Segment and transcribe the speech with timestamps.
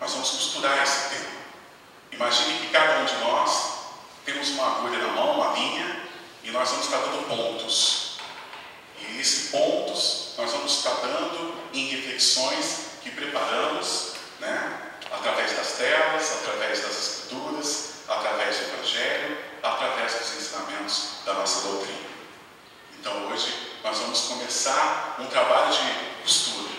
[0.00, 1.30] Nós vamos costurar esse tema.
[2.12, 3.78] Imagine que cada um de nós
[4.24, 6.02] temos uma agulha na mão, uma linha,
[6.42, 8.18] e nós vamos estar dando pontos.
[9.00, 14.88] E esses pontos nós vamos estar dando em reflexões que preparamos, né?
[15.10, 21.98] através das telas, através das escrituras, através do Evangelho, através dos ensinamentos da nossa doutrina.
[22.98, 26.77] Então hoje nós vamos começar um trabalho de costura.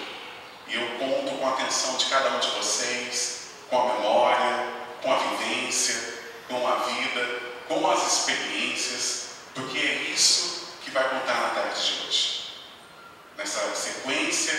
[0.69, 5.11] E eu conto com a atenção de cada um de vocês, com a memória, com
[5.11, 11.49] a vivência, com a vida, com as experiências, porque é isso que vai contar na
[11.49, 12.53] tarde de hoje.
[13.35, 14.53] Nessa sequência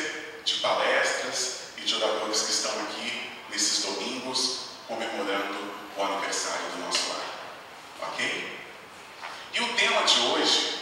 [0.44, 7.08] de palestras e de oradores que estão aqui nesses domingos comemorando o aniversário do nosso
[7.08, 8.10] lar.
[8.10, 8.58] Ok?
[9.52, 10.78] E o tema de hoje,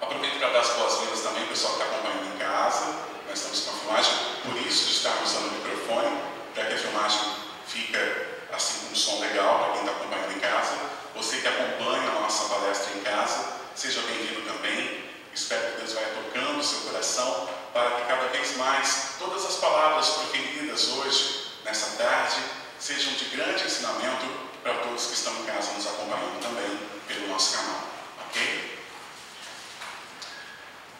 [0.00, 3.07] aproveito para dar as boas-vindas também ao pessoal que está acompanhando em casa.
[3.28, 6.18] Nós estamos com a filmagem, por isso estar usando o microfone,
[6.54, 7.20] para que a filmagem
[7.66, 10.74] fica assim com um som legal para quem está acompanhando em casa.
[11.14, 15.04] Você que acompanha a nossa palestra em casa, seja bem-vindo também.
[15.34, 19.56] Espero que Deus vai tocando o seu coração para que cada vez mais todas as
[19.56, 22.36] palavras proferidas hoje, nessa tarde,
[22.80, 24.26] sejam de grande ensinamento
[24.62, 27.82] para todos que estão em casa nos acompanhando também pelo nosso canal.
[28.26, 28.78] Ok?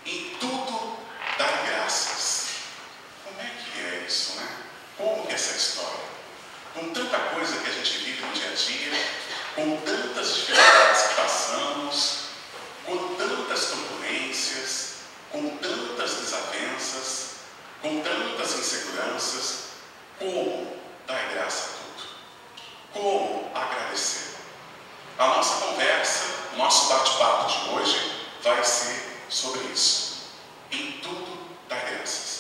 [0.05, 0.99] Em tudo
[1.39, 2.49] dar graças.
[3.25, 4.49] Como é que é isso, né?
[4.97, 6.09] Como que é essa história?
[6.75, 9.07] Com tanta coisa que a gente vive no dia a dia,
[9.55, 12.19] com tantas dificuldades que passamos,
[12.85, 14.95] com tantas turbulências,
[15.31, 17.29] com tantas desavenças,
[17.83, 19.59] com tantas inseguranças,
[20.19, 20.77] como
[21.07, 22.09] dar graça a tudo?
[22.93, 24.37] Como agradecer?
[25.19, 26.25] A nossa conversa,
[26.57, 30.29] nosso bate-papo de hoje vai ser sobre isso.
[30.73, 31.39] Em tudo
[31.69, 32.39] dar graças.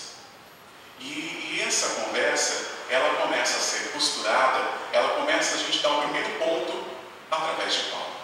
[1.00, 6.02] E, e essa conversa, ela começa a ser costurada, ela começa a gente dar o
[6.02, 6.84] primeiro ponto
[7.30, 8.16] através de Paulo.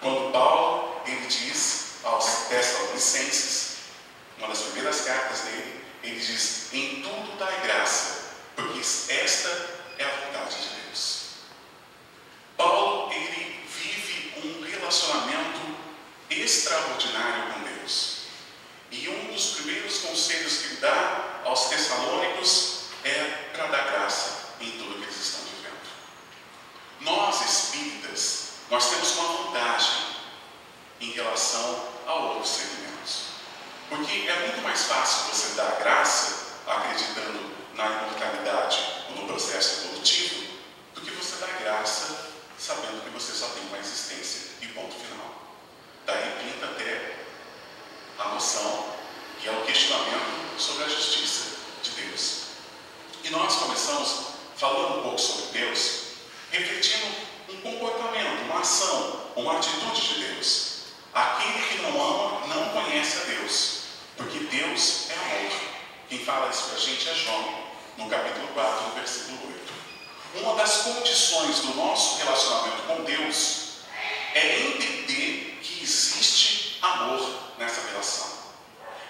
[0.00, 3.76] Quando Paulo, ele diz aos Tessalonicenses,
[4.36, 9.48] uma das primeiras cartas dele, ele diz: Em tudo dai graça, porque esta
[9.98, 11.28] é a vontade de Deus.
[12.58, 15.74] Paulo, ele vive um relacionamento
[16.28, 18.24] extraordinário com Deus.
[18.90, 22.73] E um dos primeiros conselhos que dá aos Tessalônicos
[23.04, 25.74] é para dar graça em tudo que eles estão vivendo.
[27.00, 30.04] Nós, espíritas, nós temos uma vantagem
[31.00, 33.24] em relação a outros segmentos.
[33.88, 40.46] Porque é muito mais fácil você dar graça acreditando na imortalidade ou no processo evolutivo
[40.94, 45.34] do que você dar graça sabendo que você só tem uma existência e ponto final.
[46.06, 47.16] Daí pinta até
[48.18, 48.94] a noção
[49.42, 52.43] e é o questionamento sobre a justiça de Deus.
[53.24, 54.16] E nós começamos
[54.54, 56.00] falando um pouco sobre Deus,
[56.50, 57.06] refletindo
[57.48, 60.74] um comportamento, uma ação, uma atitude de Deus.
[61.14, 63.78] Aquele que não ama não conhece a Deus,
[64.18, 65.52] porque Deus é amor.
[66.10, 67.64] Quem fala isso para a gente é João,
[67.96, 69.38] no capítulo 4, no versículo
[70.34, 70.42] 8.
[70.42, 73.68] Uma das condições do nosso relacionamento com Deus
[74.34, 77.26] é entender que existe amor
[77.58, 78.33] nessa relação.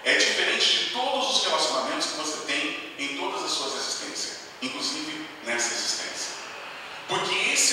[0.05, 5.27] É diferente de todos os relacionamentos que você tem em todas as suas existências, inclusive
[5.43, 5.95] nessa existência.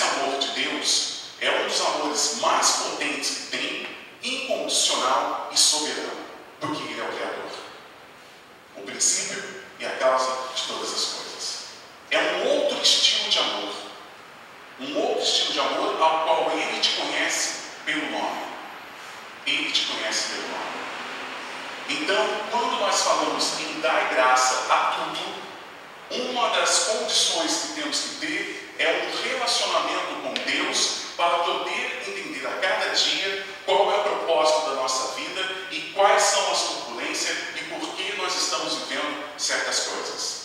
[0.01, 3.87] amor de Deus é um dos amores mais potentes que tem,
[4.23, 6.25] incondicional e soberano,
[6.59, 7.51] porque Ele é o Criador.
[8.77, 9.43] O princípio
[9.79, 11.63] e a causa de todas as coisas.
[12.09, 13.73] É um outro estilo de amor.
[14.79, 18.43] Um outro estilo de amor ao qual Ele te conhece pelo nome.
[19.45, 20.63] Ele te conhece pelo nome.
[21.89, 25.43] Então, quando nós falamos em dar graça a tudo,
[26.11, 32.45] uma das condições que temos que ter é um relacionamento com Deus para poder entender
[32.47, 35.41] a cada dia qual é o propósito da nossa vida
[35.71, 40.43] e quais são as turbulências e por que nós estamos vivendo certas coisas.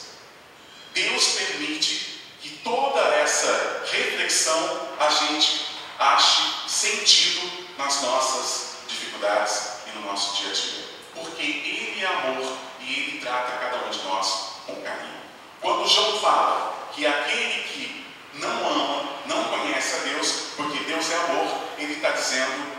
[0.92, 5.66] Deus permite que toda essa reflexão a gente
[5.98, 10.97] ache sentido nas nossas dificuldades e no nosso dia a dia.
[11.18, 15.18] Porque Ele é amor e Ele trata cada um de nós com carinho.
[15.60, 21.16] Quando João fala que aquele que não ama, não conhece a Deus, porque Deus é
[21.16, 22.72] amor, ele está dizendo,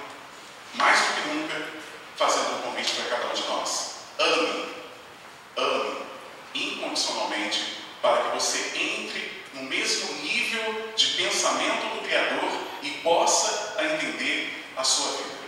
[0.73, 1.67] mais do que nunca,
[2.15, 3.95] fazendo um convite para cada um de nós.
[4.19, 4.65] Ame,
[5.57, 5.97] ame
[6.53, 12.49] incondicionalmente, para que você entre no mesmo nível de pensamento do Criador
[12.81, 15.38] e possa entender a sua vida.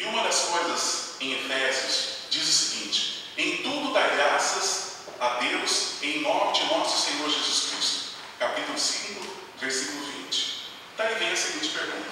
[0.00, 6.02] E uma das coisas em Efésios diz o seguinte: em tudo dá graças a Deus
[6.02, 8.00] em nome de nosso Senhor Jesus Cristo.
[8.38, 9.26] Capítulo 5,
[9.58, 10.70] versículo 20.
[10.96, 12.08] Daí vem a seguinte pergunta: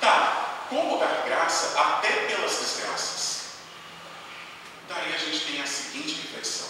[0.00, 3.42] Tá, como dar graça até pelas desgraças?
[4.88, 6.66] Daí a gente tem a seguinte reflexão: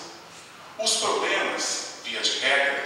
[0.81, 2.85] os problemas, via de regra,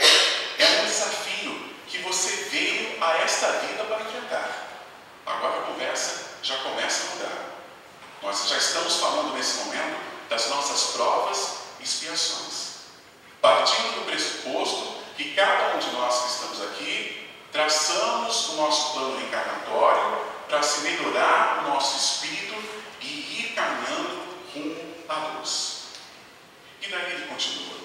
[0.57, 4.69] é um desafio que você veio a esta vida para enfrentar.
[5.27, 7.12] Agora a conversa já começa
[8.53, 12.73] já estamos falando nesse momento das nossas provas e expiações.
[13.41, 19.17] Partindo do pressuposto que cada um de nós que estamos aqui traçamos o nosso plano
[19.17, 22.55] reencarnatório para se melhorar o nosso espírito
[23.01, 24.23] e ir caminhando
[24.55, 25.85] rumo à luz.
[26.83, 27.77] E daí ele continua.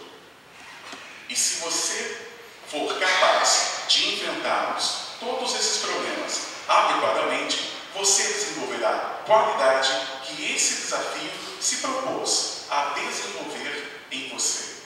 [1.29, 2.27] E se você
[2.67, 7.66] for capaz de enfrentarmos todos esses problemas adequadamente,
[7.97, 9.89] você desenvolverá qualidade
[10.23, 14.77] que esse desafio se propôs a desenvolver em você.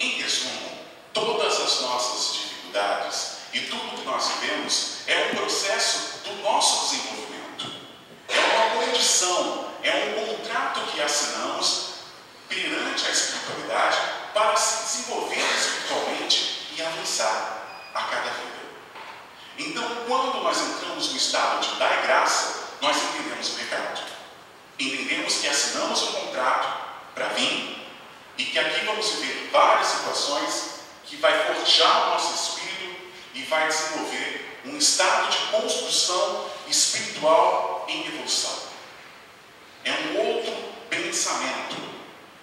[0.00, 0.78] Em resumo,
[1.12, 7.70] todas as nossas dificuldades e tudo que nós vivemos é um processo do nosso desenvolvimento.
[8.28, 11.88] É uma condição, é um contrato que assinamos
[12.48, 13.98] perante a espiritualidade
[14.32, 18.58] para se desenvolver espiritualmente e avançar a cada vida.
[19.58, 24.02] Então, quando nós entramos no estado de dar graça, nós entendemos o recado.
[24.78, 26.78] Entendemos que assinamos um contrato
[27.14, 27.76] para vir
[28.38, 32.96] e que aqui vamos viver várias situações que vai forjar o nosso espírito
[33.34, 38.56] e vai desenvolver um estado de construção espiritual em evolução.
[39.84, 40.54] É um outro
[40.88, 41.76] pensamento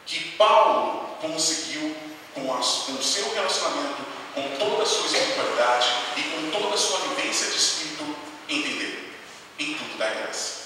[0.06, 1.95] que Paulo conseguiu
[2.33, 4.04] com o seu relacionamento,
[4.35, 5.87] com toda a sua espiritualidade
[6.18, 8.15] e com toda a sua vivência de espírito
[8.49, 9.13] entender.
[9.57, 10.65] Em tudo da graça.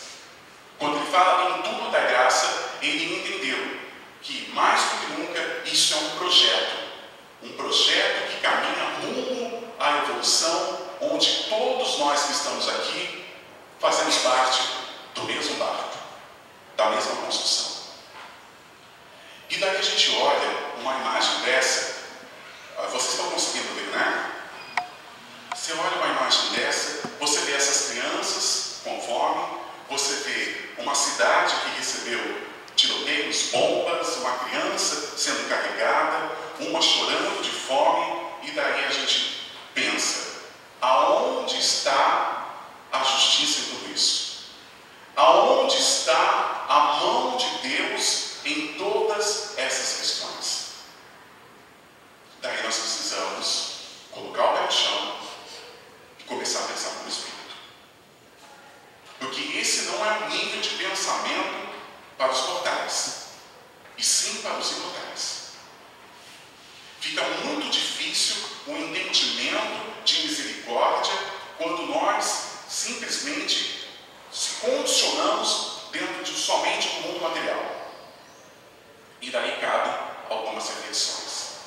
[0.80, 3.78] Quando ele fala em tudo da graça, ele entendeu
[4.22, 6.78] que mais do que nunca isso é um projeto,
[7.44, 13.26] um projeto que caminha rumo à evolução, onde todos nós que estamos aqui
[13.80, 14.64] fazemos parte
[15.14, 15.98] do mesmo barco,
[16.76, 17.84] da mesma construção.
[19.50, 21.99] E daí a gente olha uma imagem dessa,
[22.88, 24.32] vocês estão conseguindo ver, né?
[25.56, 29.60] Você olha uma imagem dessa, você vê essas crianças com fome,
[29.90, 36.32] você vê uma cidade que recebeu tiroteios, bombas, uma criança sendo carregada,
[36.62, 40.44] uma chorando de fome, e daí a gente pensa:
[40.80, 42.56] aonde está
[42.92, 44.30] a justiça em tudo isso?
[45.18, 50.70] Aonde está a mão de Deus em todas essas questões?
[52.42, 53.72] Daí nós precisamos
[54.12, 55.16] colocar o pé no chão
[56.20, 57.36] e começar a pensar como Espírito.
[59.20, 61.70] Porque esse não é um nível de pensamento
[62.20, 63.28] para os mortais,
[63.98, 65.40] e sim para os imortais.
[67.00, 71.14] Fica muito difícil o entendimento de misericórdia
[71.58, 73.88] quando nós simplesmente
[74.30, 77.88] se condicionamos dentro de somente do mundo material.
[79.22, 79.94] E daí cabem
[80.30, 81.60] algumas reflexões.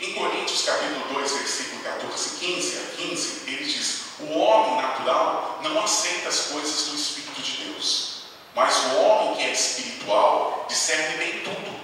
[0.00, 5.82] Em Coríntios capítulo 2, versículo 14, 15 a 15, ele diz: O homem natural não
[5.82, 8.18] aceita as coisas do Espírito de Deus
[8.58, 11.80] mas o homem que é espiritual discerne bem tudo,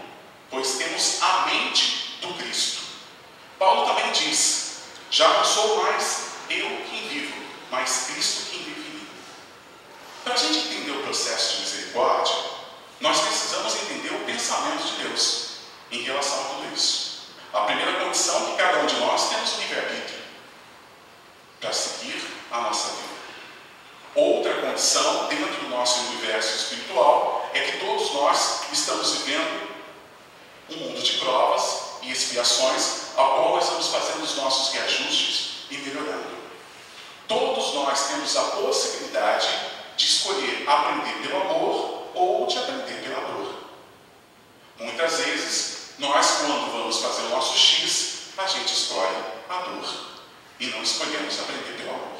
[0.50, 2.82] pois temos a mente do Cristo.
[3.60, 7.32] Paulo também diz: Já não sou mais eu quem vivo,
[7.70, 9.08] mas Cristo quem vive em mim.
[10.24, 12.34] Para a gente entender o processo de misericórdia,
[13.00, 15.58] nós precisamos entender o pensamento de Deus
[15.92, 17.28] em relação a tudo isso.
[17.52, 20.24] A primeira condição é que cada um de nós temos o livre-arbítrio
[21.60, 23.14] para seguir a nossa vida.
[24.14, 29.74] Outra condição, dentro do nosso universo espiritual, é que todos nós estamos vivendo
[30.70, 31.98] um mundo de provas
[32.34, 36.34] e expiações, ao qual nós estamos fazendo os nossos reajustes e melhorando.
[37.28, 39.48] Todos nós temos a possibilidade
[39.96, 43.54] de escolher aprender pelo amor ou de aprender pela dor.
[44.78, 49.16] Muitas vezes, nós, quando vamos fazer o nosso X, a gente escolhe
[49.48, 50.06] a dor
[50.58, 52.18] e não escolhemos aprender pelo amor.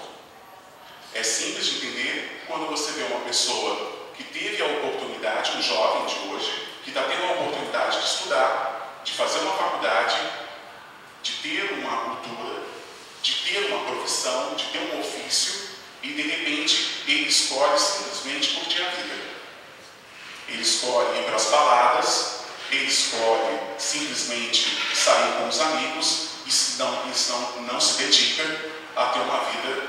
[1.13, 6.07] É simples de entender quando você vê uma pessoa que teve a oportunidade, um jovem
[6.07, 8.74] de hoje, que está tendo a oportunidade de estudar,
[9.05, 10.17] de fazer uma faculdade,
[11.23, 12.63] de ter uma cultura,
[13.23, 15.69] de ter uma profissão, de ter um ofício,
[16.03, 19.15] e de repente ele escolhe simplesmente curtir a vida.
[20.49, 27.07] Ele escolhe ir para as baladas, ele escolhe simplesmente sair com os amigos e não,
[27.07, 28.45] não, não se dedica
[28.97, 29.89] a ter uma vida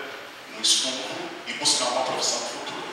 [0.56, 2.88] no estudo e buscar uma profissão futura.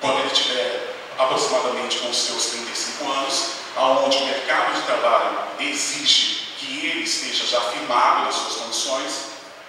[0.00, 6.86] Quando ele tiver aproximadamente com seus 35 anos, aonde o mercado de trabalho exige que
[6.86, 9.12] ele esteja já firmado nas suas condições,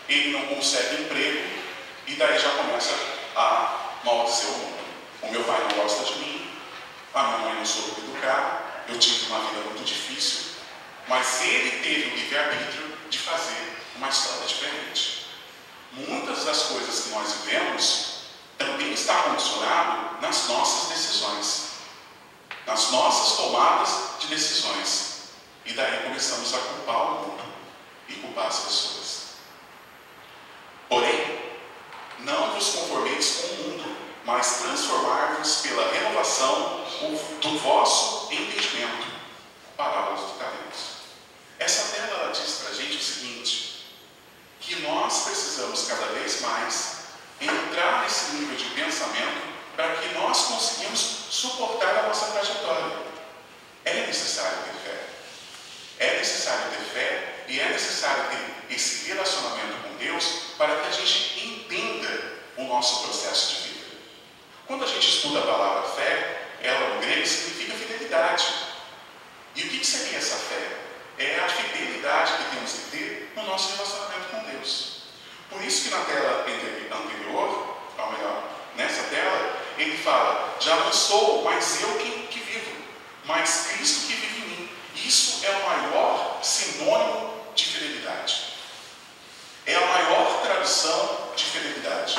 [0.07, 1.49] ele não consegue emprego
[2.07, 2.93] e daí já começa
[3.35, 4.81] a maldizer o mundo.
[5.23, 6.49] O meu pai não gosta de mim,
[7.13, 10.53] a minha mãe não soube educar, eu tive uma vida muito difícil,
[11.07, 15.25] mas ele teve o livre-arbítrio de fazer uma história diferente.
[15.91, 18.10] Muitas das coisas que nós vivemos
[18.65, 21.69] também está condicionado nas nossas decisões,
[22.65, 25.11] nas nossas tomadas de decisões.
[25.65, 27.43] E daí começamos a culpar o mundo
[28.07, 29.21] e culpar as pessoas.
[30.89, 31.39] Porém,
[32.19, 36.85] não vos conformeis com o mundo, mas transformar-vos pela renovação
[37.41, 39.07] do vosso entendimento.
[39.77, 41.01] Parábolas do talentos.
[41.57, 43.85] Essa tela diz para a gente o seguinte:
[44.59, 47.00] que nós precisamos cada vez mais
[47.41, 49.41] entrar nesse nível de pensamento
[49.75, 52.97] para que nós conseguimos suportar a nossa trajetória.
[53.85, 55.03] É necessário ter fé.
[55.99, 60.25] É necessário ter fé e é necessário ter esse relacionamento com Deus
[60.57, 63.85] para que a gente entenda o nosso processo de vida.
[64.67, 68.45] Quando a gente estuda a palavra fé, ela no grego significa fidelidade.
[69.55, 70.77] E o que seria essa fé?
[71.17, 74.90] É a fidelidade que temos que ter no nosso relacionamento com Deus.
[75.51, 76.45] Por isso que na tela
[76.91, 78.43] anterior, ou melhor,
[78.75, 82.71] nessa tela, ele fala, já não sou mais eu que, que vivo,
[83.25, 84.69] mas Cristo que vive em mim.
[84.95, 88.53] Isso é o maior sinônimo de fidelidade.
[89.65, 92.15] É a maior tradução de fidelidade.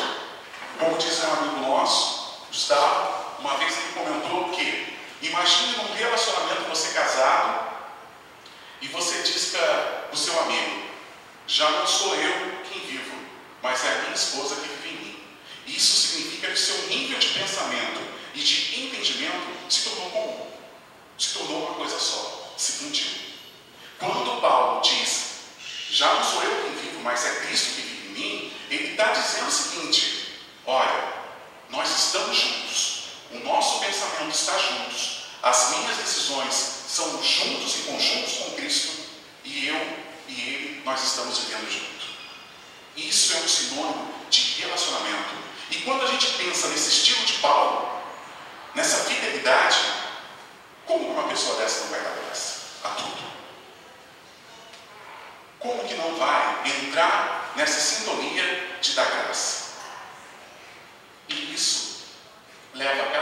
[0.79, 6.93] Como diz um amigo nosso, Gustavo, uma vez ele comentou que imagine num relacionamento você
[6.93, 7.73] casado
[8.81, 10.83] e você diz para o seu amigo,
[11.47, 13.12] já não sou eu quem vivo,
[13.63, 15.25] mas é a minha esposa que vive em mim.
[15.67, 18.01] Isso significa que o seu nível de pensamento
[18.35, 20.47] e de entendimento se tornou comum,
[21.19, 23.07] se tornou uma coisa só, se fundiu.
[23.99, 25.33] Quando Paulo diz,
[25.91, 29.13] já não sou eu quem vivo, mas é Cristo que vive em mim, ele está
[29.13, 31.13] dizendo o seguinte: olha,
[31.71, 36.55] nós estamos juntos, o nosso pensamento está juntos, as minhas decisões
[36.89, 39.03] são juntos e conjuntos com Cristo,
[39.45, 41.92] e eu e ele, nós estamos vivendo juntos.
[42.97, 45.35] Isso é um sinônimo de relacionamento.
[45.71, 48.03] E quando a gente pensa nesse estilo de Paulo,
[48.75, 49.79] nessa fidelidade,
[50.87, 53.23] como uma pessoa dessa não vai dar graça a tudo?
[55.59, 59.73] Como que não vai entrar nessa sintonia de dar graça?
[61.29, 62.03] E isso
[62.75, 63.22] leva cada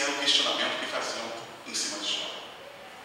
[0.00, 1.24] Era o questionamento que faziam
[1.66, 2.30] em cima de Jó.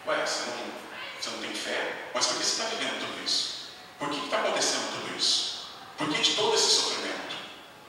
[0.06, 0.72] Ué, você não,
[1.20, 2.10] você não tem fé?
[2.14, 3.70] Mas por que você está vivendo tudo isso?
[3.98, 5.68] Por que está acontecendo tudo isso?
[5.96, 7.36] Por que de todo esse sofrimento?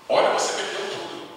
[0.07, 1.27] Olha, você perdeu tudo.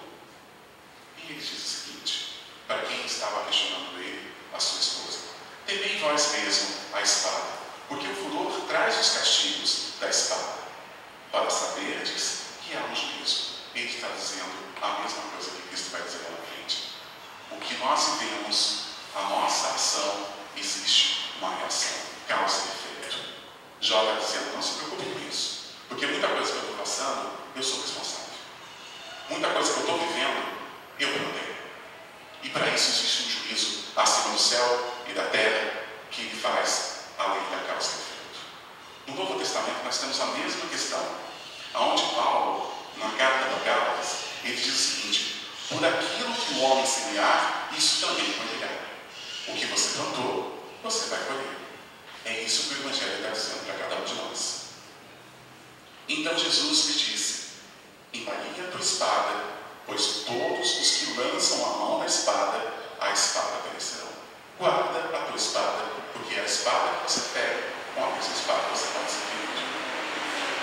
[1.17, 5.19] E ele diz o seguinte, para quem estava questionando ele, a sua esposa,
[5.65, 7.47] temei vós mesmo a espada,
[7.87, 10.59] porque o furor traz os castigos da espada,
[11.31, 13.49] para saberdes que há um juízo.
[13.75, 16.89] Ele está dizendo a mesma coisa que Cristo vai dizer lá na frente.
[17.51, 18.83] O que nós vivemos,
[19.15, 21.97] a nossa ação, existe uma reação,
[22.27, 23.17] causa e efeito.
[23.81, 27.31] Jó está dizendo, não se preocupe com isso, porque muita coisa que eu estou passando,
[27.55, 28.29] eu sou responsável.
[29.29, 30.45] Muita coisa que eu estou vivendo,
[30.99, 31.55] eu plantei.
[32.43, 37.05] E para isso existe um juízo acima do céu e da terra que ele faz
[37.17, 38.39] a lei da causa e efeito.
[39.07, 41.05] No Novo Testamento nós temos a mesma questão,
[41.73, 46.85] aonde Paulo, na carta da Gálatas, ele diz o seguinte: por aquilo que o homem
[46.85, 48.71] semear, isso também colherá.
[49.47, 51.57] O que você plantou, você vai colher.
[52.25, 54.59] É isso que o Evangelho está dizendo para cada um de nós.
[56.07, 57.49] Então Jesus lhe disse:
[58.13, 59.43] Embainha a tua espada,
[59.85, 64.09] pois todos os que lançam a mão na espada, a espada perecerão.
[64.57, 67.63] Guarda a tua espada, porque é a espada que você pega,
[67.95, 69.49] com a mesma espada você pode ser ferido.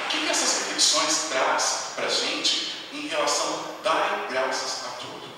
[0.04, 3.46] O que, que essas reflexões traz para a gente em relação
[3.81, 5.28] a dar graças a tudo?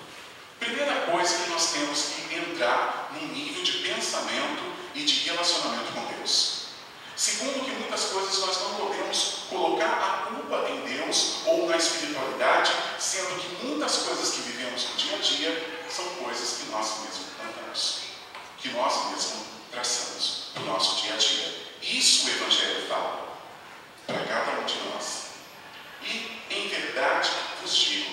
[0.59, 4.63] Primeira coisa que nós temos que entrar num nível de pensamento
[4.93, 6.67] e de relacionamento com Deus.
[7.15, 12.71] Segundo, que muitas coisas nós não podemos colocar a culpa em Deus ou na espiritualidade,
[12.97, 17.27] sendo que muitas coisas que vivemos no dia a dia são coisas que nós mesmos
[17.37, 17.99] plantamos,
[18.57, 21.53] que nós mesmos traçamos no nosso dia a dia.
[21.83, 23.37] Isso o Evangelho fala
[24.07, 25.25] para cada um de nós.
[26.01, 27.29] E, em verdade,
[27.61, 28.11] vos digo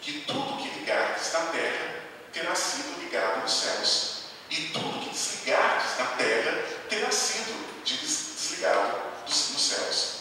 [0.00, 4.14] que tudo que ligardes na terra terá sido ligado nos céus,
[4.50, 10.14] e tudo que desligardes na terra terá sido desligado dos, nos céus.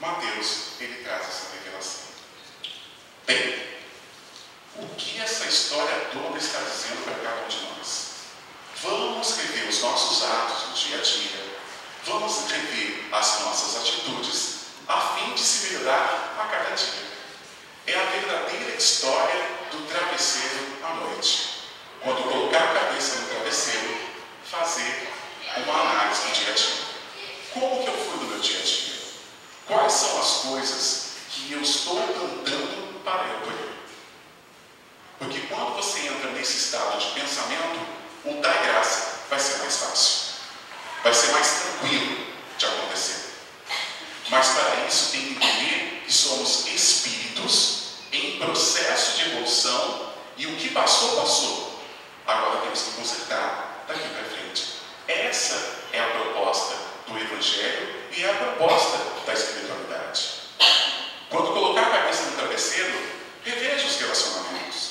[0.00, 2.08] Mateus, ele traz essa revelação.
[3.26, 3.66] Bem,
[4.76, 7.67] o que essa história toda está dizendo para cada um de nós?
[8.82, 11.58] Vamos rever os nossos atos no dia a dia.
[12.04, 17.08] Vamos rever as nossas atitudes a fim de se melhorar a cada dia.
[17.88, 21.64] É a verdadeira história do travesseiro à noite.
[22.02, 23.98] Quando colocar a cabeça no travesseiro,
[24.44, 25.08] fazer
[25.56, 26.74] uma análise do dia a dia.
[27.52, 28.94] Como que eu fui no meu dia a dia?
[29.66, 33.38] Quais são as coisas que eu estou plantando para eu?
[35.18, 37.97] Porque quando você entra nesse estado de pensamento,
[38.30, 40.18] o dar graça vai ser mais fácil.
[41.02, 43.28] Vai ser mais tranquilo de acontecer.
[44.28, 47.78] Mas para isso tem que entender que somos espíritos
[48.12, 51.80] em processo de evolução e o que passou, passou.
[52.26, 54.74] Agora temos que consertar daqui para frente.
[55.06, 56.74] Essa é a proposta
[57.06, 60.30] do Evangelho e é a proposta da espiritualidade.
[61.30, 62.92] Quando colocar a cabeça no travesseiro,
[63.44, 64.87] reveja os relacionamentos.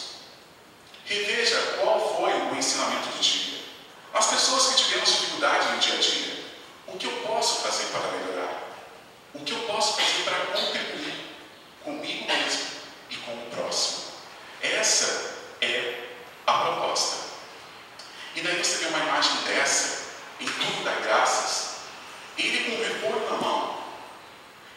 [1.07, 3.59] Reveja qual foi o ensinamento do dia.
[4.13, 6.43] As pessoas que tivemos dificuldade no dia a dia,
[6.87, 8.63] o que eu posso fazer para melhorar?
[9.33, 11.37] O que eu posso fazer para contribuir
[11.83, 12.67] comigo mesmo
[13.09, 14.03] e com o próximo?
[14.61, 16.09] Essa é
[16.45, 17.27] a proposta.
[18.35, 20.07] E daí você vê uma imagem dessa,
[20.41, 21.77] em tudo dá graças,
[22.37, 23.77] ele com o repolho na mão.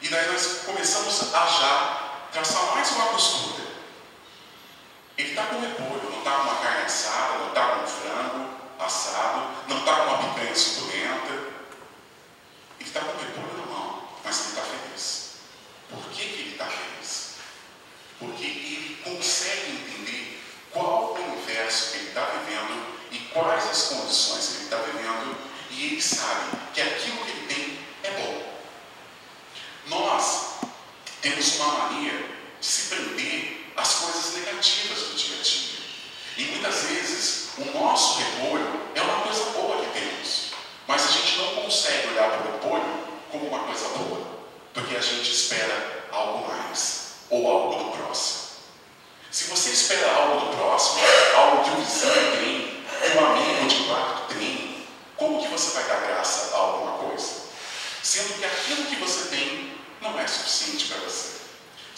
[0.00, 3.64] E daí nós começamos a já traçar mais uma costura.
[5.18, 8.50] Ele está com o repolho, está com uma carne assada, não está com um frango
[8.78, 11.32] assado, não está com uma picanha suculenta.
[12.78, 15.30] Ele está com repolho na mão, mas ele está feliz.
[15.88, 17.34] Por que, que ele está feliz?
[18.18, 24.46] Porque ele consegue entender qual o universo que ele está vivendo e quais as condições
[24.46, 25.36] que ele está vivendo,
[25.70, 28.60] e ele sabe que aquilo que ele tem é bom.
[29.86, 30.60] Nós
[31.20, 32.28] temos uma mania
[32.60, 35.69] de se prender às coisas negativas do dia a dia.
[36.40, 40.52] E muitas vezes o nosso repolho é uma coisa boa que temos,
[40.88, 44.26] mas a gente não consegue olhar para o repolho como uma coisa boa,
[44.72, 48.40] porque a gente espera algo mais ou algo do próximo.
[49.30, 51.02] Se você espera algo do próximo,
[51.36, 54.86] algo que o vizinho tem, que um amigo de quarto tem,
[55.18, 57.34] como que você vai dar graça a alguma coisa?
[58.02, 61.39] Sendo que aquilo que você tem não é suficiente para você.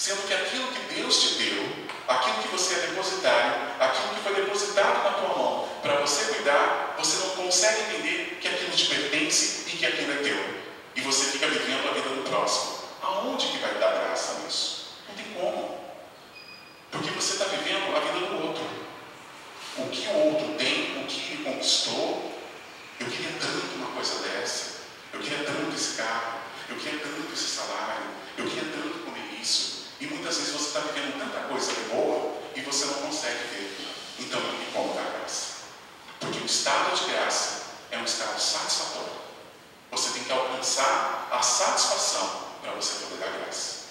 [0.02, 1.62] Sendo que aquilo que Deus te deu,
[2.08, 6.96] aquilo que você é depositário, aquilo que foi depositado na tua mão para você cuidar,
[6.98, 10.60] você não consegue entender que aquilo te pertence e que aquilo é teu.
[10.96, 12.78] E você fica vivendo a vida do próximo.
[13.00, 14.96] Aonde que vai dar graça nisso?
[15.08, 15.78] Não tem como.
[16.90, 18.64] Porque você está vivendo a vida do outro.
[19.78, 22.40] O que o outro tem, o que ele conquistou.
[22.98, 24.80] Eu queria tanto uma coisa dessa.
[25.12, 26.40] Eu queria tanto esse carro.
[26.68, 28.02] Eu queria tanto esse salário.
[28.36, 29.71] Eu queria tanto comer isso.
[30.02, 33.76] E muitas vezes você está vivendo tanta coisa boa e você não consegue ver.
[34.18, 35.58] Então, e como dar graça?
[36.18, 39.12] Porque o estado de graça é um estado satisfatório.
[39.92, 43.90] Você tem que alcançar a satisfação para você poder dar graça.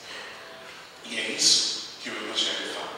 [1.06, 2.91] E é isso que o Evangelho fala.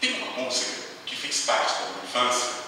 [0.00, 0.72] Tem uma música
[1.06, 2.59] que fez parte da minha infância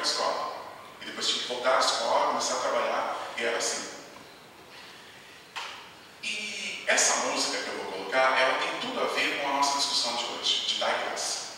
[0.00, 0.52] para a escola.
[1.02, 3.90] E depois tinha que voltar à escola, começar a trabalhar, e era assim.
[6.22, 9.78] E essa música que eu vou colocar, ela tem tudo a ver com a nossa
[9.78, 11.50] discussão de hoje, de dar graça.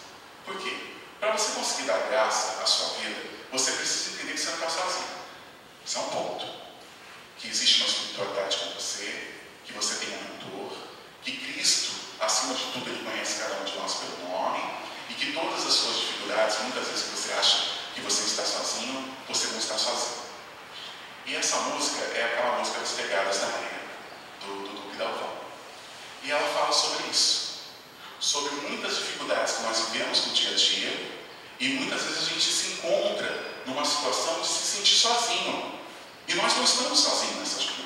[0.45, 0.77] Por quê?
[1.21, 3.21] Para você conseguir dar graça à sua vida,
[3.53, 5.09] você precisa entender que você não está sozinho.
[5.85, 6.47] Isso é um ponto.
[7.39, 9.33] Que existe uma espiritualidade com você,
[9.65, 10.77] que você tem um mentor,
[11.23, 14.63] que Cristo, acima de tudo, Ele conhece cada um de nós pelo nome,
[15.11, 19.15] e que todas as suas dificuldades, muitas vezes que você acha que você está sozinho,
[19.29, 20.23] você não está sozinho.
[21.27, 23.81] E essa música é aquela música das pegadas da areia,
[24.41, 25.33] do, do Duque Dalvão.
[26.25, 27.53] E ela fala sobre isso.
[28.19, 31.13] Sobre muitas dificuldades que nós vivemos no dia a dia,
[31.59, 35.81] e muitas vezes a gente se encontra numa situação de se sentir sozinho.
[36.29, 37.83] E nós não estamos sozinhos nessa jornada.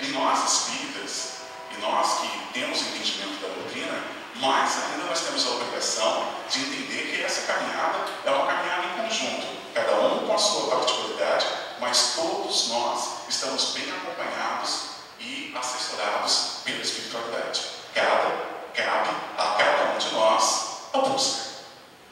[0.00, 1.30] E nós, espíritas,
[1.76, 7.16] e nós que temos entendimento da doutrina, mas ainda nós temos a obrigação de entender
[7.16, 11.46] que essa caminhada é uma caminhada em conjunto, cada um com a sua particularidade,
[11.80, 17.62] mas todos nós estamos bem acompanhados e assessorados pela espiritualidade.
[17.94, 18.30] Cada,
[18.74, 21.42] cabe a cada um de nós a busca,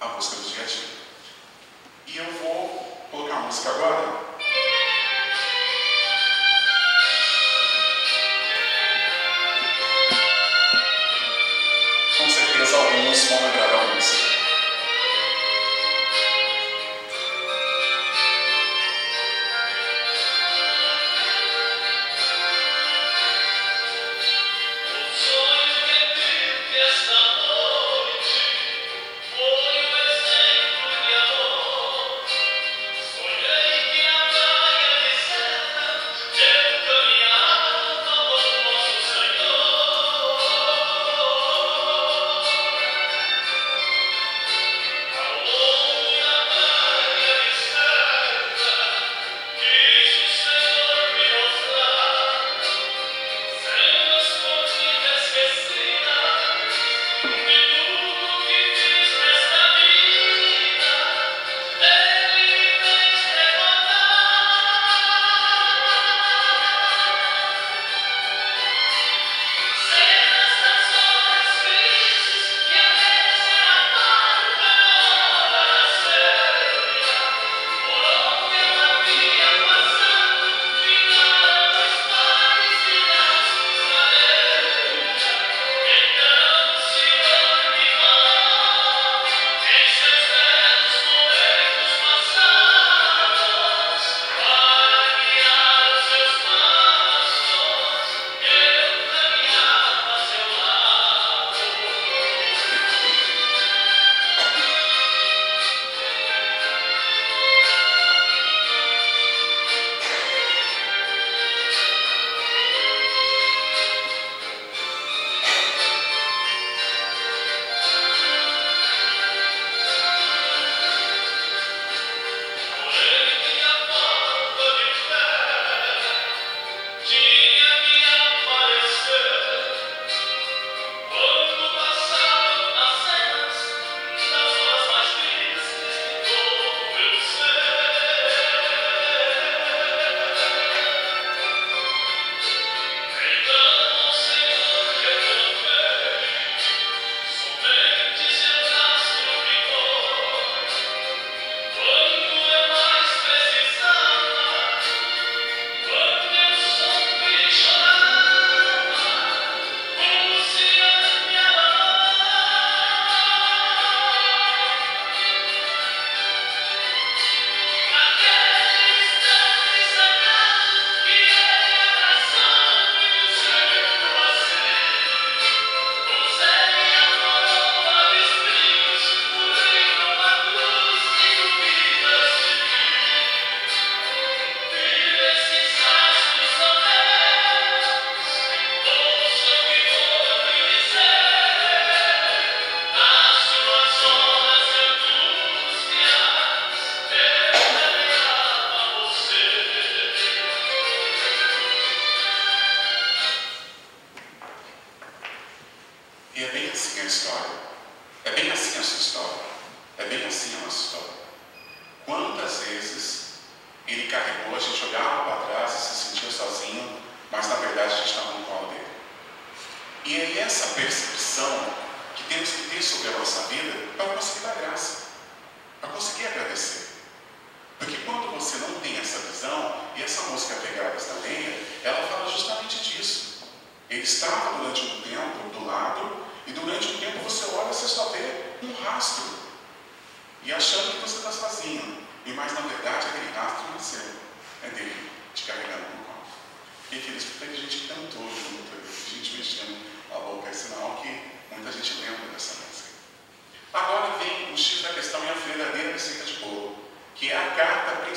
[0.01, 0.89] a busca do dia a dia.
[2.07, 4.28] E eu vou colocar a música agora.
[13.15, 13.78] smaller me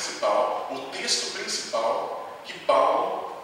[0.02, 3.36] principal, o texto principal que Paulo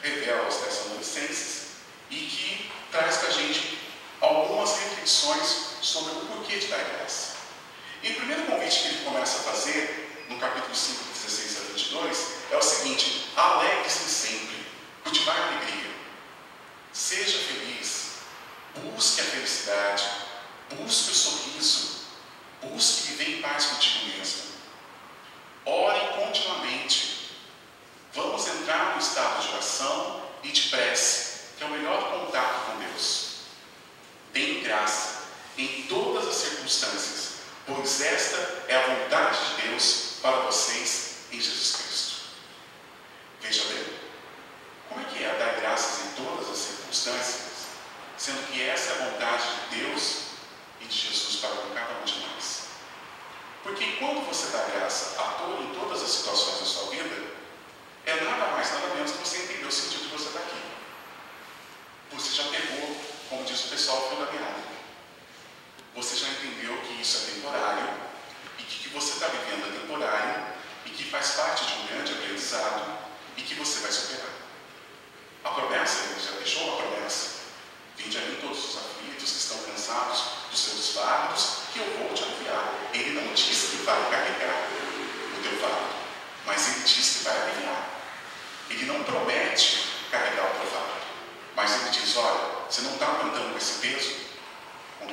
[0.00, 1.64] revela aos Tessalonicenses
[2.08, 3.78] e que traz para a gente
[4.20, 7.34] algumas reflexões sobre o porquê de dar graça.
[8.02, 11.03] E o primeiro convite que ele começa a fazer, no capítulo 5,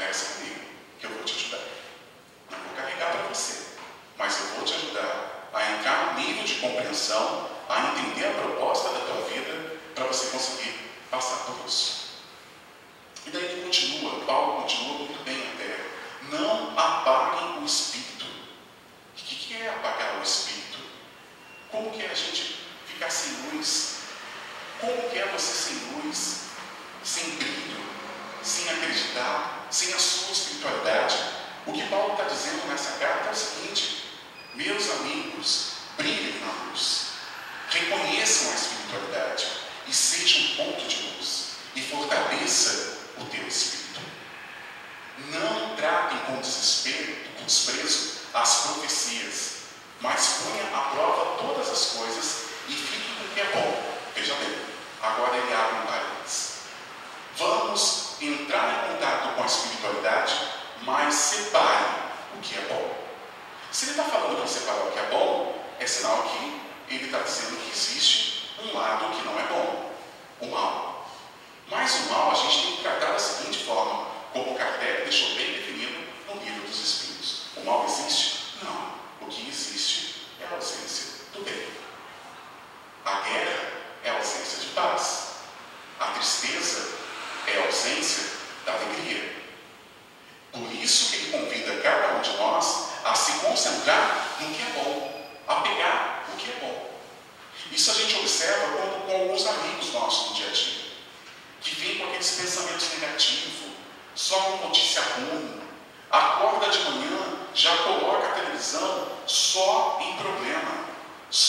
[0.01, 1.30] next week.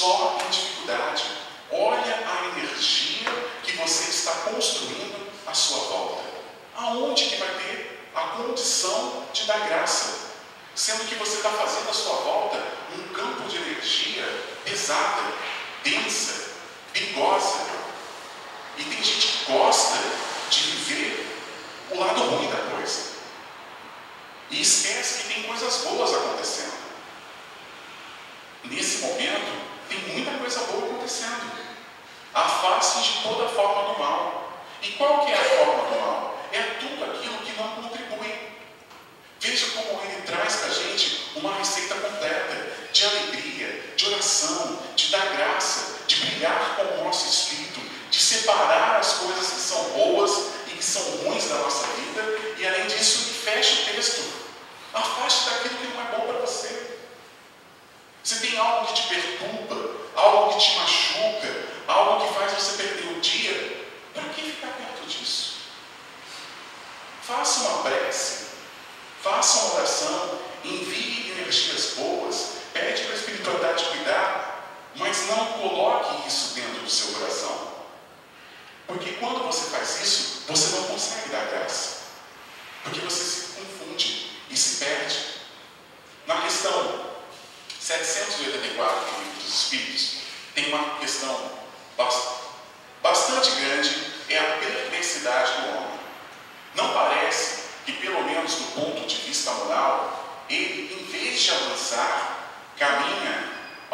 [0.02, 0.41] sought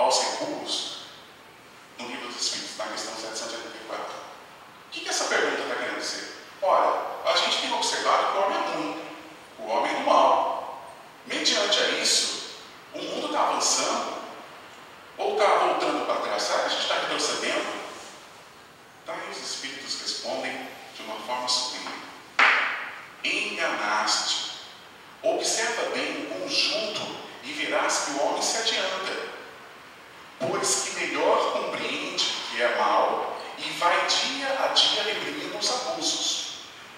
[0.09, 0.99] aos recuos?
[1.99, 4.05] No Livro dos Espíritos, na questão 784.
[4.05, 6.39] O que, que essa pergunta está querendo dizer?
[6.63, 9.03] Olha, a gente tem observado que o homem é ruim,
[9.59, 10.93] o homem é do mal.
[11.27, 12.53] Mediante a isso,
[12.95, 14.15] o mundo está avançando
[15.19, 16.43] ou está voltando para trás?
[16.43, 16.65] Sabe?
[16.65, 17.79] A gente está retrocedendo?
[19.05, 22.03] Daí os espíritos respondem de uma forma sublime.
[23.25, 24.49] Enganaste.
[25.23, 27.03] Observa bem o conjunto
[27.43, 29.29] e verás que o homem se adianta,
[30.39, 36.49] pois que melhor compreende que é mal e vai dia a dia reprimindo os abusos.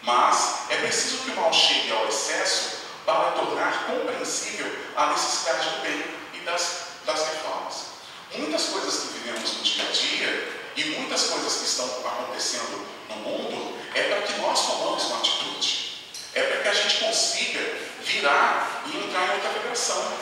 [0.02, 5.82] Mas é preciso que o mal chegue ao excesso para tornar compreensível a necessidade do
[5.82, 6.04] bem
[6.34, 7.86] e das, das reformas.
[8.34, 13.16] Muitas coisas que vivemos no dia a dia e muitas coisas que estão acontecendo no
[13.16, 15.98] mundo é para que nós tomamos uma atitude.
[16.34, 17.60] É para que a gente consiga
[18.02, 20.12] virar e entrar em outra vibração.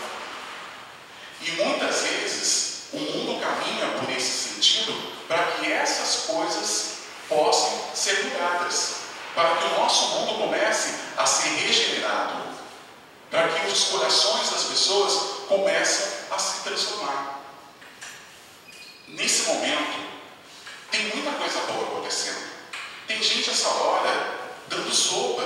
[1.43, 4.95] E muitas vezes o mundo caminha por esse sentido
[5.28, 9.09] para que essas coisas possam ser mudadas
[9.39, 12.43] para que o nosso mundo comece a ser regenerado,
[13.30, 17.39] para que os corações das pessoas comecem a se transformar.
[19.07, 20.09] Nesse momento,
[20.91, 22.49] tem muita coisa boa acontecendo.
[23.07, 25.45] Tem gente essa hora dando sopa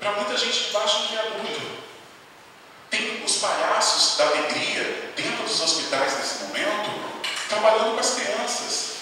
[0.00, 1.84] para muita gente debaixo do viaduto.
[2.88, 6.90] Tem os palhaços da alegria dentro dos hospitais nesse momento,
[7.48, 8.94] trabalhando com as crianças.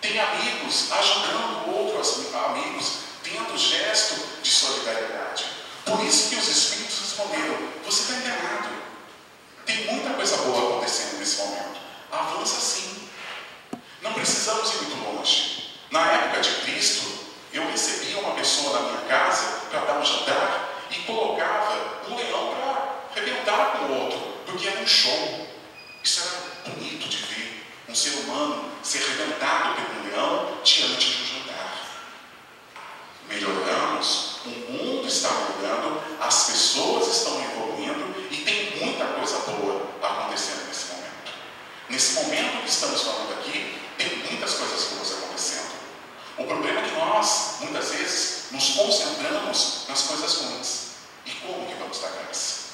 [0.00, 5.46] Tem amigos ajudando outros amigos tendo gesto de solidariedade.
[5.84, 8.68] Por isso que os Espíritos responderam: você está enganado.
[9.66, 11.80] Tem muita coisa boa acontecendo nesse momento.
[12.12, 13.08] Avança sim.
[14.02, 15.70] Não precisamos ir muito longe.
[15.90, 17.06] Na época de Cristo,
[17.52, 22.54] eu recebia uma pessoa na minha casa para dar um jantar e colocava um leão
[22.54, 25.46] para arrebentar com o outro, porque era um show.
[26.02, 31.34] Isso era bonito de ver um ser humano ser arrebentado por um leão diante de
[31.34, 31.44] um
[33.26, 40.68] melhoramos, o mundo está mudando, as pessoas estão evoluindo e tem muita coisa boa acontecendo
[40.68, 41.32] nesse momento.
[41.88, 43.83] Nesse momento que estamos falando aqui,
[44.30, 45.74] muitas coisas boas acontecendo.
[46.36, 50.84] O problema é que nós, muitas vezes, nos concentramos nas coisas ruins.
[51.26, 52.64] E como que vamos dar graça?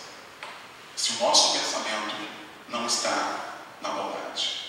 [0.96, 2.16] Se o nosso pensamento
[2.68, 4.61] não está na bondade.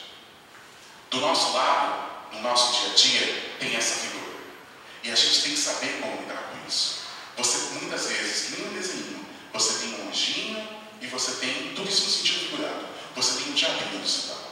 [1.09, 4.37] Do nosso lado, no nosso dia a dia, tem essa figura.
[5.03, 7.01] E a gente tem que saber como lidar com isso.
[7.37, 10.67] Você, muitas vezes, que nem um desenho, você tem um anjinho
[11.01, 14.50] e você tem, tudo isso no sentido figurado, você tem um diabinho do seu lado.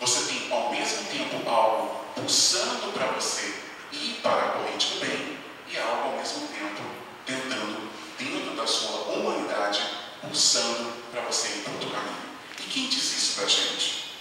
[0.00, 3.54] Você tem, ao mesmo tempo, algo pulsando para você
[3.92, 5.38] ir para a corrente do bem
[5.68, 6.82] e algo, ao mesmo tempo,
[7.26, 9.82] tentando, dentro da sua humanidade,
[10.22, 12.16] pulsando para você ir para outro caminho.
[12.60, 14.14] E quem diz isso para a gente?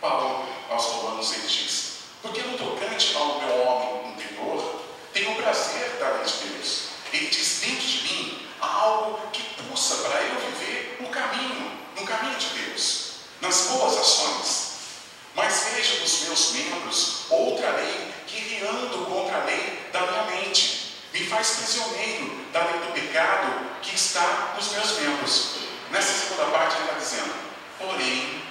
[0.00, 5.96] Paulo, aos Romanos, ele diz: porque no tocante ao meu homem interior, tenho o prazer
[5.98, 6.82] da lei de Deus.
[7.12, 12.04] Ele diz: dentro de mim há algo que pulsa para eu viver o caminho, no
[12.04, 14.65] caminho de Deus, nas boas ações.
[15.36, 20.94] Mas vejo nos meus membros outra lei guerreando contra a lei da minha mente.
[21.12, 25.56] Me faz prisioneiro da lei do pecado que está nos meus membros.
[25.90, 27.34] Nessa segunda parte ele está dizendo,
[27.78, 28.42] porém,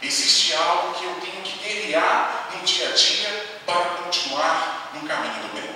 [0.00, 5.34] existe algo que eu tenho que guerrear no dia a dia para continuar no caminho
[5.34, 5.70] do bem.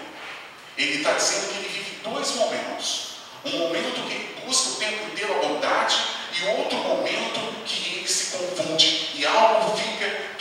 [0.78, 3.16] Ele está dizendo que ele vive dois momentos.
[3.44, 5.96] Um momento que busca o tempo inteiro a bondade
[6.32, 10.35] e outro momento que ele se confunde e algo fica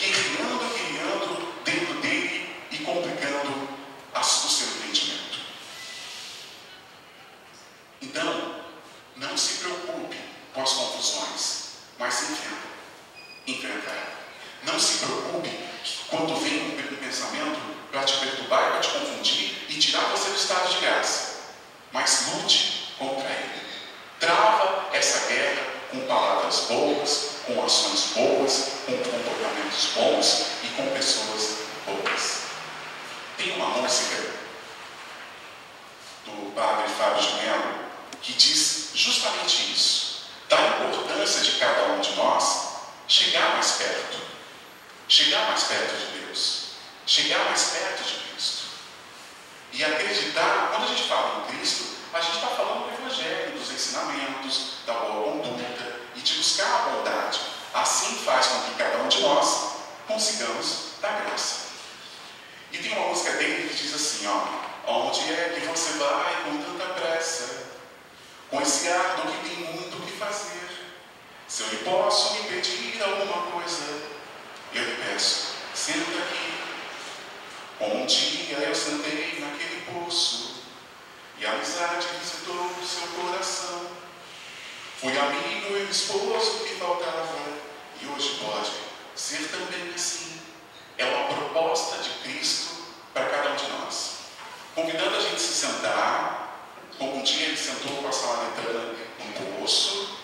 [97.26, 100.20] dia ele sentou com a samaritana no poço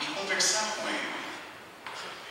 [0.00, 1.14] e conversar com ele.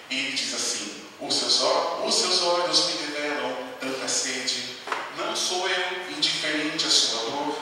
[0.10, 4.78] E ele diz assim: os seus, olhos, os seus olhos me revelam tanta sede.
[5.18, 7.58] Não sou eu indiferente à sua dor,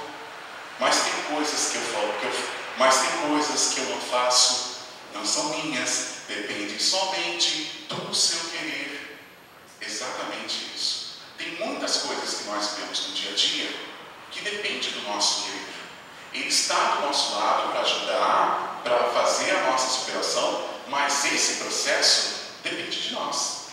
[0.80, 4.78] mas tem coisas que eu falo, que eu, mas tem coisas que eu não faço,
[5.14, 9.20] não são minhas, depende somente do seu querer.
[9.82, 11.20] Exatamente isso.
[11.38, 13.70] Tem muitas coisas que nós vemos no dia a dia
[14.32, 15.81] que depende do nosso querer.
[16.34, 22.42] Ele está do nosso lado para ajudar, para fazer a nossa superação, mas esse processo
[22.64, 23.68] depende de nós.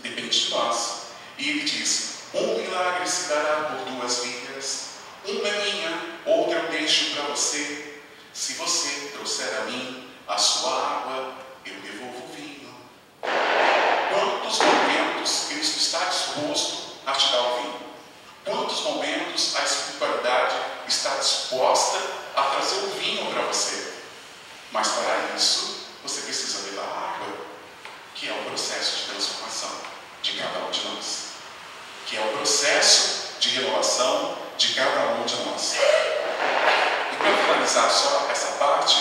[0.00, 1.06] Depende de nós.
[1.38, 4.86] E ele diz: um milagre se dará por duas vias,
[5.24, 8.00] uma é minha, outra eu deixo para você.
[8.32, 11.34] Se você trouxer a mim a sua água,
[11.64, 12.74] eu devolvo o vinho.
[13.22, 17.80] Quantos momentos Cristo está disposto a te dar o vinho?
[18.44, 21.98] Quantos momentos a espiritualidade está disposta
[22.34, 23.94] a trazer o vinho para você?
[24.72, 27.34] Mas para isso, você precisa levar água,
[28.14, 29.70] que é o processo de transformação
[30.22, 31.26] de cada um de nós,
[32.06, 35.74] que é o processo de renovação de cada um de nós.
[37.12, 38.96] E para finalizar só essa parte,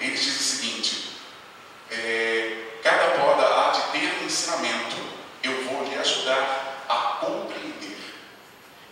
[0.00, 1.12] ele diz o seguinte:
[1.90, 4.96] é, cada poda há de ter um ensinamento,
[5.42, 7.98] eu vou lhe ajudar a compreender.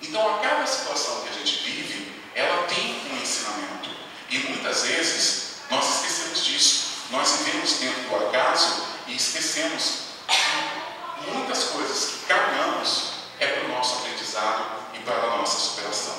[0.03, 3.91] Então, a cada situação que a gente vive, ela tem um ensinamento.
[4.29, 6.85] E muitas vezes nós esquecemos disso.
[7.11, 13.69] Nós vivemos dentro do acaso e esquecemos que muitas coisas que caminhamos é para o
[13.69, 14.65] nosso aprendizado
[14.95, 16.17] e para a nossa superação.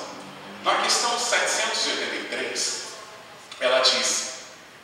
[0.62, 2.84] Na questão 783,
[3.60, 4.34] ela diz: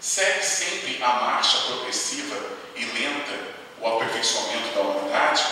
[0.01, 2.37] segue sempre a marcha progressiva
[2.76, 3.39] e lenta
[3.80, 5.45] o aperfeiçoamento da humanidade?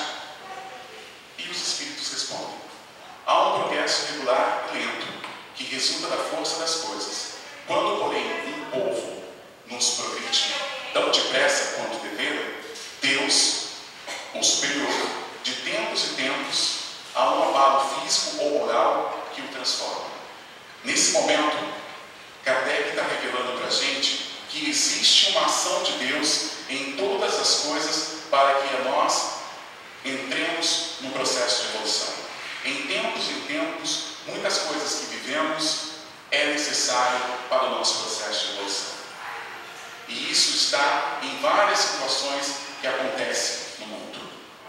[1.39, 2.57] E os espíritos respondem:
[3.27, 5.20] há um progresso regular e lento
[5.65, 7.33] que resulta da força das coisas.
[7.67, 9.23] Quando, porém, um povo
[9.69, 10.55] nos progride
[10.95, 12.43] tão depressa quanto deveram,
[13.03, 13.67] Deus,
[14.35, 14.91] o superior,
[15.45, 16.79] de tempos e tempos,
[17.15, 20.11] há um abalo físico ou moral que o transforma.
[20.83, 21.75] Nesse momento,
[22.43, 27.55] Kardec está revelando para a gente que existe uma ação de Deus em todas as
[27.67, 29.33] coisas para que nós
[30.05, 32.30] entremos no processo de evolução.
[32.65, 35.91] Em tempos e tempos, muitas coisas que vivemos
[36.31, 39.01] é necessário para o nosso processo de evolução.
[40.09, 44.21] E isso está em várias situações que acontecem no mundo.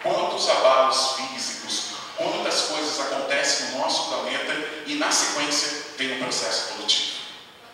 [0.01, 4.53] Quantos abalos físicos, quantas coisas acontecem no nosso planeta
[4.85, 7.11] e na sequência vem um processo evolutivo.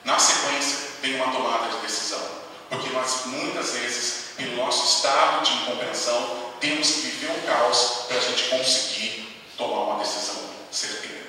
[0.03, 2.37] Na sequência vem uma tomada de decisão.
[2.69, 8.17] Porque nós muitas vezes, pelo nosso estado de incompreensão, temos que viver um caos para
[8.17, 9.26] a gente conseguir
[9.57, 10.35] tomar uma decisão
[10.71, 11.25] certeira.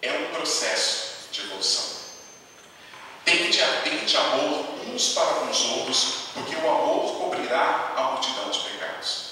[0.00, 2.00] É um processo de evolução.
[3.24, 8.60] Tente ardente amor uns para com os outros, porque o amor cobrirá a multidão de
[8.60, 9.30] pecados.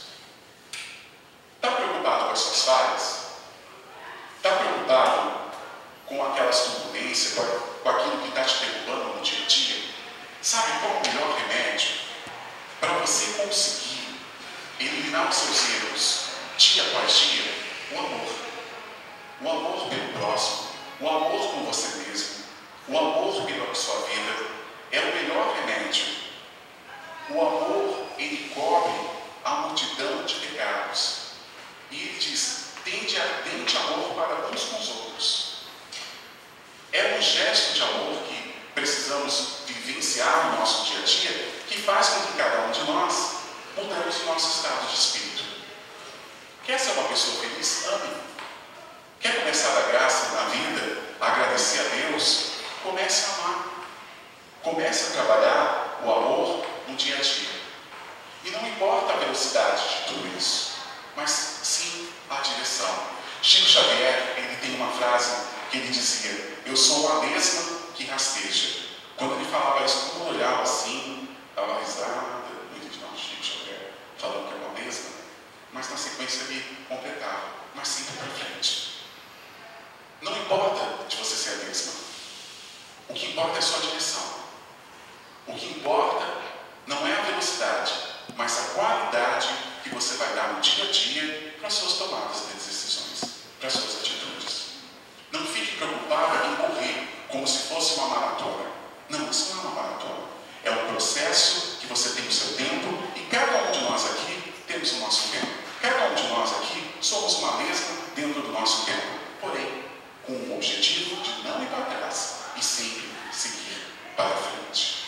[1.57, 3.18] Está preocupado com as suas falhas?
[4.36, 5.39] Está preocupado
[6.07, 9.84] com aquelas turbulências, com, aquilo que está te derrubando no dia a dia?
[10.43, 11.91] Sabe qual o melhor remédio
[12.80, 14.20] para você conseguir
[14.78, 16.28] eliminar os seus erros
[16.59, 17.54] após dia?
[17.92, 18.34] O amor.
[19.40, 22.44] O amor pelo próximo, o amor com você mesmo,
[22.88, 24.59] o amor pela sua vida.
[24.90, 26.06] é o melhor remédio.
[27.30, 29.09] O amor, ele cobre
[29.44, 31.18] a multidão de pecados.
[31.92, 35.59] E ele diz: tende ardente amor para uns com os outros.
[36.92, 42.09] É um gesto de amor que precisamos vivenciar no nosso dia a dia, que faz
[42.09, 43.36] com que cada um de nós
[43.76, 45.07] mudemos o nosso estado de espírito.
[46.69, 47.87] Quer ser uma pessoa feliz?
[47.87, 48.14] Ame.
[49.21, 52.51] Quer começar a dar graça na vida, agradecer a Deus?
[52.83, 53.87] Comece a amar.
[54.62, 57.49] Comece a trabalhar o amor no dia a dia.
[58.45, 60.75] E não importa a velocidade de tudo isso,
[61.16, 63.03] mas sim a direção.
[63.41, 67.62] Chico Xavier, ele tem uma frase que ele dizia: Eu sou a mesma
[67.95, 68.89] que rasteja.
[69.16, 74.49] Quando ele falava isso, todo olhava assim, dava risada, não entendi não, Chico Xavier falando
[74.49, 74.57] que
[75.73, 79.05] mas na sequência ele completava, mas sempre para frente.
[80.23, 81.93] Não importa de você ser a mesma.
[83.09, 84.39] O que importa é sua direção.
[85.47, 86.27] O que importa
[86.87, 87.93] não é a velocidade,
[88.37, 89.49] mas a qualidade
[89.83, 93.21] que você vai dar no dia a dia para as suas tomadas de decisões,
[93.59, 94.66] para as suas atitudes.
[95.33, 98.71] Não fique preocupado em correr como se fosse uma maratona.
[99.09, 100.29] Não, isso não é uma maratona.
[100.64, 103.88] É um processo que você tem o seu tempo e cada um de nós
[104.79, 105.47] temos o nosso tempo.
[105.83, 109.18] Cada um de nós aqui somos uma mesma dentro do nosso tempo.
[109.41, 109.85] Porém,
[110.24, 115.05] com o objetivo de não ir para trás e sempre seguir para frente.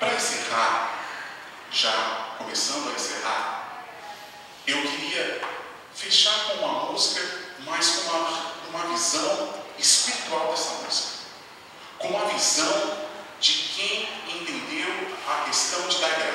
[0.00, 1.04] Para encerrar,
[1.70, 3.84] já começando a encerrar,
[4.66, 5.40] eu queria
[5.94, 7.22] fechar com uma música,
[7.64, 11.08] mas com uma, uma visão espiritual dessa música.
[11.98, 12.98] Com uma visão
[13.40, 16.27] de quem entendeu a questão de dar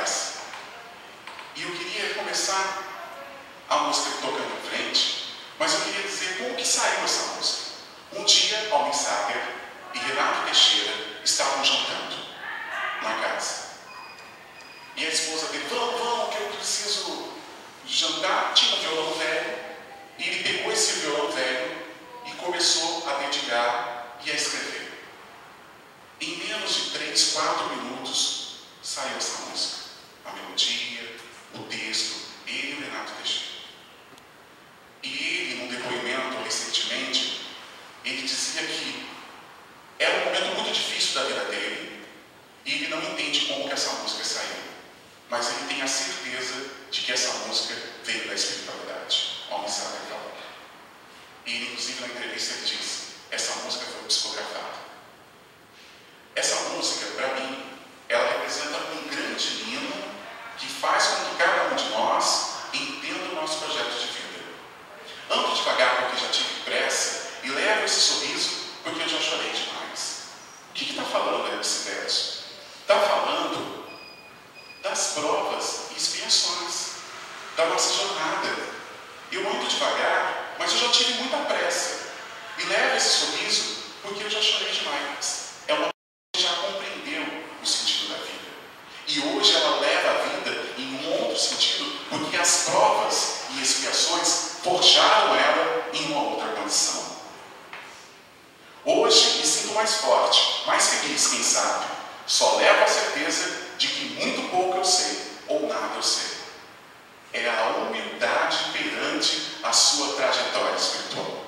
[109.24, 111.44] perante a sua trajetória espiritual.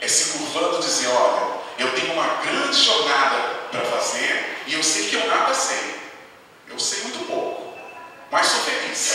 [0.00, 3.36] É se curvando dizer, olha, eu tenho uma grande jornada
[3.70, 6.00] para fazer e eu sei que eu nada sei.
[6.68, 7.74] Eu sei muito pouco,
[8.30, 9.14] mas sou feliz.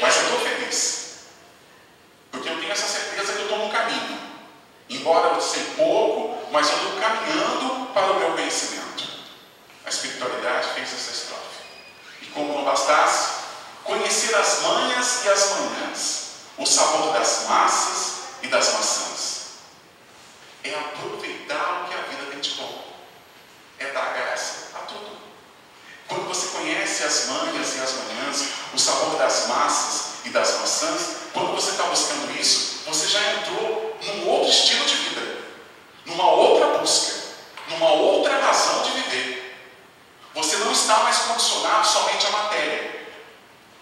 [0.00, 1.08] Mas eu estou feliz.
[2.30, 4.18] Porque eu tenho essa certeza que eu estou no caminho.
[4.88, 9.04] Embora eu sei pouco, mas eu estou caminhando para o meu conhecimento.
[9.84, 11.62] A espiritualidade fez essa estrofe.
[12.22, 13.38] E como não bastasse,
[13.84, 16.27] conhecer as manhas e as manhãs,
[16.58, 19.38] o sabor das massas e das maçãs.
[20.64, 22.84] É aproveitar o que a vida tem de bom.
[23.78, 25.16] É dar graça a tudo.
[26.08, 31.16] Quando você conhece as manhas e as manhãs, o sabor das massas e das maçãs,
[31.32, 35.44] quando você está buscando isso, você já entrou num outro estilo de vida,
[36.06, 37.14] numa outra busca,
[37.68, 39.56] numa outra razão de viver.
[40.34, 42.97] Você não está mais condicionado somente à matéria,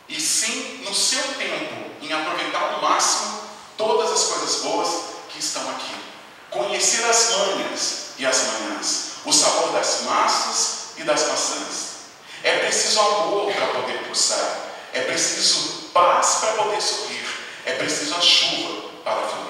[0.08, 3.40] e sim no seu tempo, em aproveitar ao máximo
[3.76, 4.88] todas as coisas boas
[5.30, 5.94] que estão aqui.
[6.50, 11.96] Conhecer as manhas e as manhãs, o sabor das massas e das maçãs.
[12.42, 14.60] É preciso amor para poder pulsar,
[14.92, 17.26] é preciso paz para poder sorrir,
[17.64, 19.46] é preciso a chuva para fluir.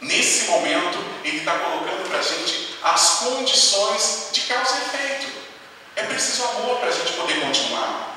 [0.00, 5.32] Nesse momento, ele está colocando para a gente as condições de causa e efeito.
[5.96, 8.15] É preciso amor para a gente poder continuar.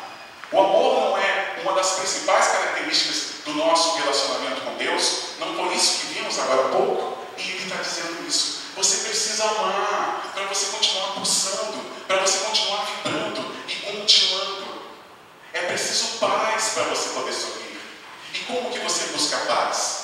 [0.52, 5.76] O amor não é uma das principais características do nosso relacionamento com Deus, não foi
[5.76, 8.60] isso que vimos agora há pouco, e ele está dizendo isso.
[8.76, 11.78] Você precisa amar para você continuar pulsando,
[12.08, 14.70] para você continuar vibrando e continuando.
[15.54, 17.80] É preciso paz para você poder sorrir.
[18.34, 19.99] E como que você busca paz?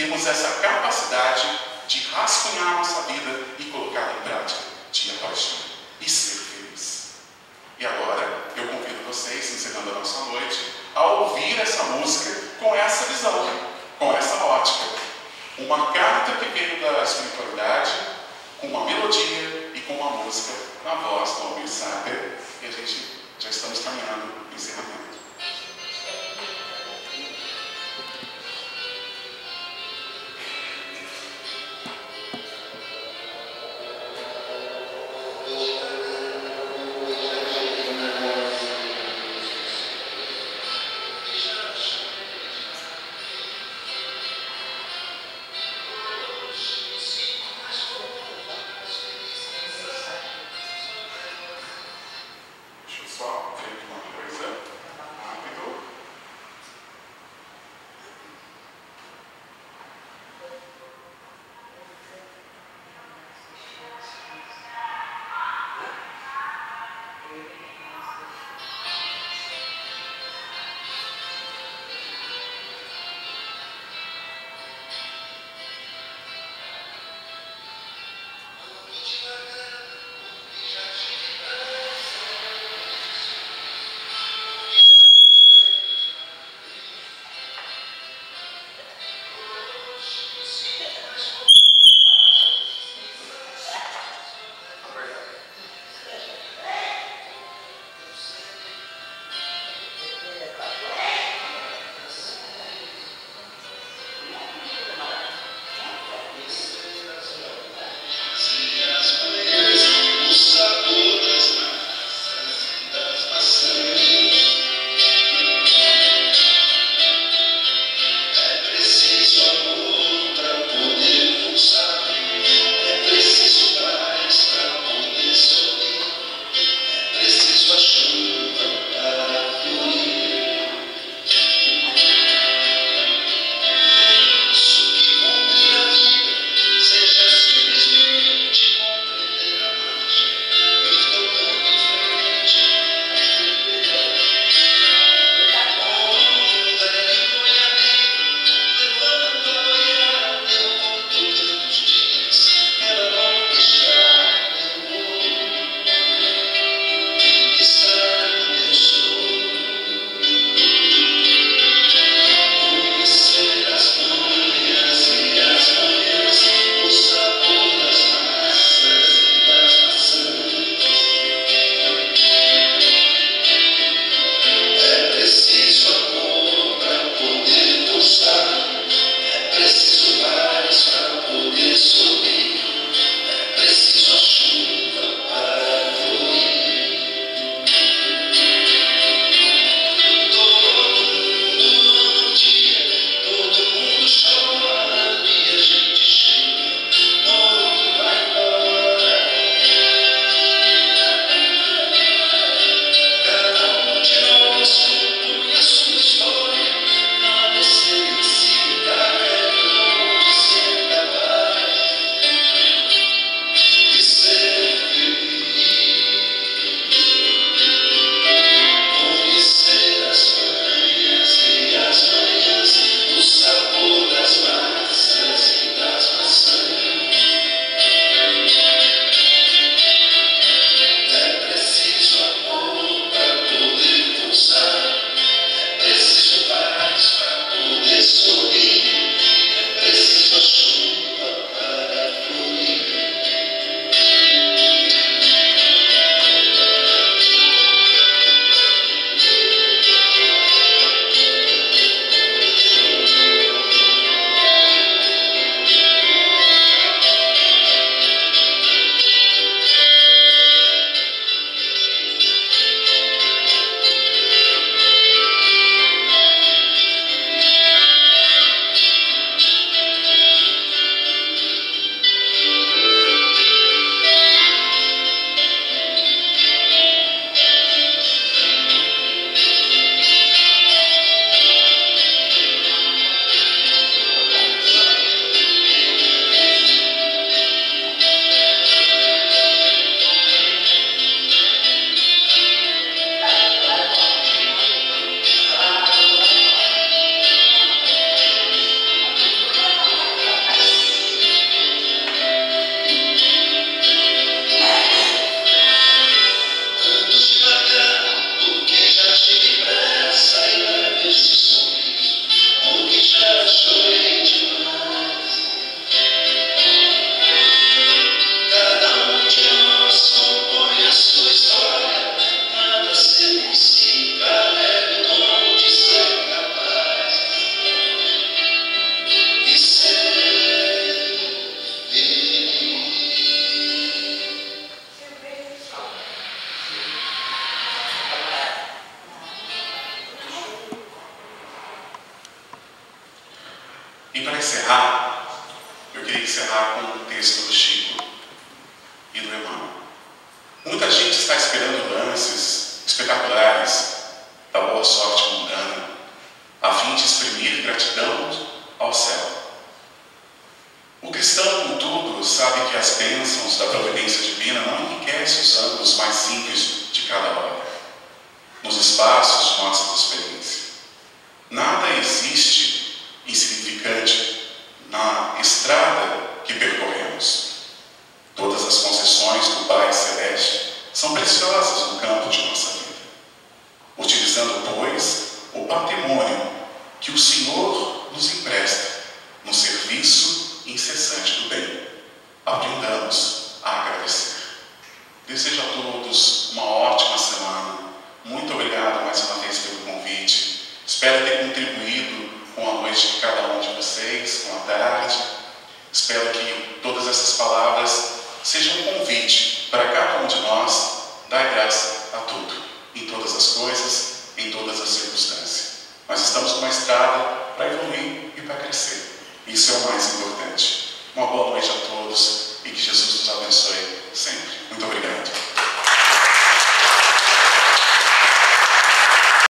[0.00, 5.58] temos essa capacidade de rascunhar nossa vida e colocar em prática dia após dia
[6.00, 7.08] e ser feliz.
[7.78, 13.12] E agora eu convido vocês, encerrando a nossa noite, a ouvir essa música com essa
[13.12, 13.46] visão,
[13.98, 14.86] com essa ótica.
[15.58, 17.92] Uma carta que veio da espiritualidade,
[18.58, 22.38] com uma melodia e com uma música na voz do Almir Sater.
[22.62, 25.09] E a gente já estamos caminhando encerramento.